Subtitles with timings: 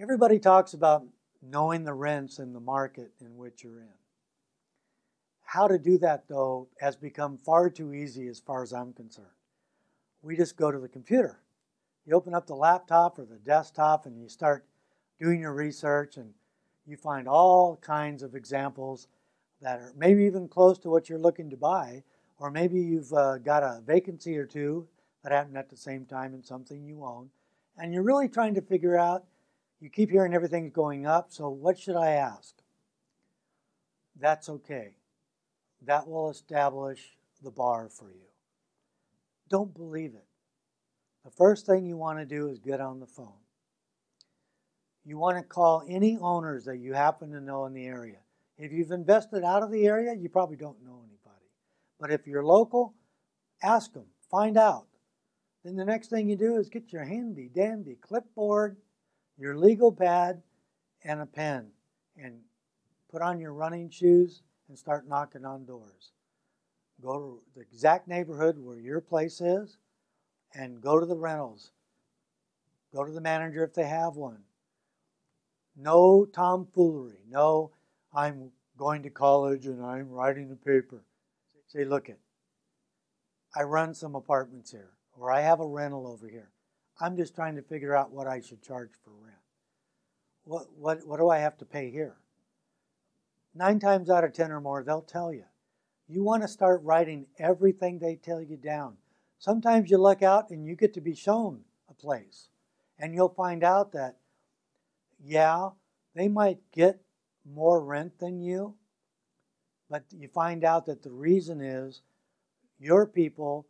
[0.00, 1.04] Everybody talks about
[1.42, 3.98] knowing the rents in the market in which you're in.
[5.42, 9.26] How to do that, though, has become far too easy as far as I'm concerned.
[10.22, 11.40] We just go to the computer.
[12.06, 14.64] You open up the laptop or the desktop and you start
[15.18, 16.32] doing your research, and
[16.86, 19.06] you find all kinds of examples
[19.60, 22.02] that are maybe even close to what you're looking to buy,
[22.38, 24.88] or maybe you've uh, got a vacancy or two
[25.22, 27.28] that happened at the same time in something you own,
[27.76, 29.24] and you're really trying to figure out.
[29.80, 32.54] You keep hearing everything's going up, so what should I ask?
[34.18, 34.90] That's okay.
[35.86, 38.28] That will establish the bar for you.
[39.48, 40.26] Don't believe it.
[41.24, 43.32] The first thing you want to do is get on the phone.
[45.04, 48.18] You want to call any owners that you happen to know in the area.
[48.58, 51.46] If you've invested out of the area, you probably don't know anybody.
[51.98, 52.94] But if you're local,
[53.62, 54.86] ask them, find out.
[55.64, 58.76] Then the next thing you do is get your handy dandy clipboard,
[59.40, 60.42] your legal pad,
[61.02, 61.68] and a pen,
[62.16, 62.40] and
[63.10, 66.12] put on your running shoes and start knocking on doors.
[67.02, 69.78] Go to the exact neighborhood where your place is
[70.54, 71.72] and go to the rentals.
[72.94, 74.40] Go to the manager if they have one.
[75.74, 77.20] No tomfoolery.
[77.26, 77.70] No,
[78.12, 81.02] I'm going to college and I'm writing a paper.
[81.68, 82.20] Say, look it.
[83.56, 86.50] I run some apartments here, or I have a rental over here.
[87.00, 89.36] I'm just trying to figure out what I should charge for rent.
[90.44, 92.16] What, what, what do I have to pay here?
[93.54, 95.44] Nine times out of ten or more, they'll tell you.
[96.08, 98.96] You want to start writing everything they tell you down.
[99.38, 102.48] Sometimes you luck out and you get to be shown a place,
[102.98, 104.16] and you'll find out that,
[105.22, 105.70] yeah,
[106.14, 107.00] they might get
[107.44, 108.74] more rent than you,
[109.88, 112.02] but you find out that the reason is
[112.78, 113.66] your people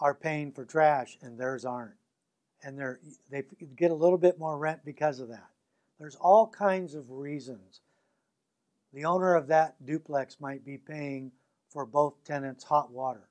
[0.00, 1.94] are paying for trash and theirs aren't.
[2.64, 2.80] And
[3.30, 3.42] they
[3.76, 5.50] get a little bit more rent because of that.
[6.00, 7.82] There's all kinds of reasons.
[8.92, 11.30] The owner of that duplex might be paying
[11.68, 13.28] for both tenants hot water.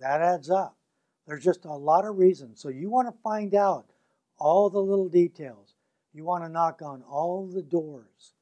[0.00, 0.76] That adds up.
[1.26, 2.60] There's just a lot of reasons.
[2.60, 3.86] So you want to find out
[4.38, 5.74] all the little details.
[6.12, 8.32] You want to knock on all the doors.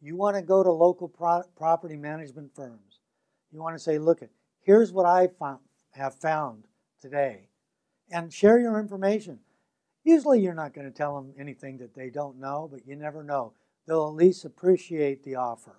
[0.00, 3.00] You want to go to local pro- property management firms.
[3.52, 4.20] You want to say, look,
[4.62, 5.60] here's what I found,
[5.92, 6.64] have found
[7.00, 7.48] today.
[8.10, 9.38] And share your information.
[10.04, 13.22] Usually you're not going to tell them anything that they don't know, but you never
[13.22, 13.52] know.
[13.86, 15.76] They'll at least appreciate the offer.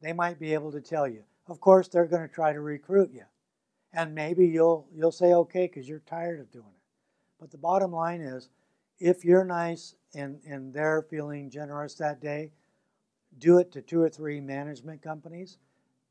[0.00, 1.22] They might be able to tell you.
[1.48, 3.24] Of course, they're going to try to recruit you.
[3.92, 6.82] And maybe you'll you'll say okay because you're tired of doing it.
[7.40, 8.50] But the bottom line is
[8.98, 12.52] if you're nice and, and they're feeling generous that day,
[13.38, 15.58] do it to two or three management companies,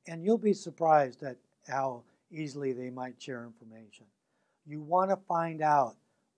[0.08, 4.06] and you'll be surprised at how easily they might share information.
[4.66, 5.96] You want to find out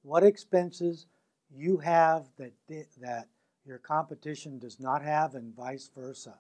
[0.08, 1.06] what expenses
[1.54, 2.54] you have that
[3.02, 3.28] that
[3.66, 6.40] your competition does not have, and vice versa.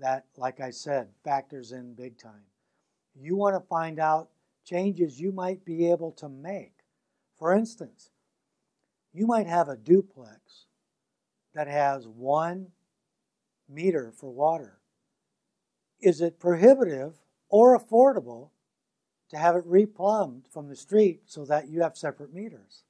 [0.00, 2.46] That, like I said, factors in big time.
[3.14, 4.30] You want to find out
[4.64, 6.72] changes you might be able to make.
[7.38, 8.10] For instance,
[9.12, 10.66] you might have a duplex
[11.54, 12.72] that has one
[13.68, 14.80] meter for water.
[16.00, 17.14] Is it prohibitive
[17.48, 18.48] or affordable
[19.30, 22.82] to have it replumbed from the street so that you have separate meters?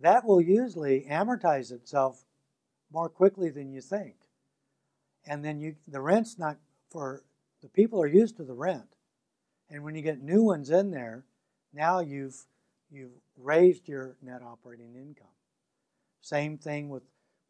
[0.00, 2.24] That will usually amortize itself
[2.92, 4.14] more quickly than you think.
[5.26, 6.58] And then you the rent's not
[6.90, 7.24] for
[7.60, 8.96] the people are used to the rent.
[9.68, 11.24] And when you get new ones in there,
[11.72, 12.46] now you've
[12.90, 15.26] you've raised your net operating income.
[16.20, 17.02] Same thing with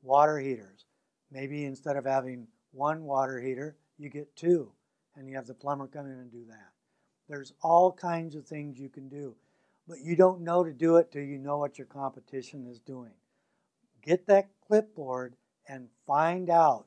[0.02, 0.86] water heaters.
[1.30, 4.72] Maybe instead of having one water heater, you get two,
[5.16, 6.77] and you have the plumber come in and do that.
[7.28, 9.34] There's all kinds of things you can do,
[9.86, 13.12] but you don't know to do it till you know what your competition is doing.
[14.02, 15.34] Get that clipboard
[15.68, 16.86] and find out.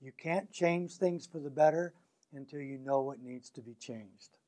[0.00, 1.94] You can't change things for the better
[2.32, 4.38] until you know what needs to be changed.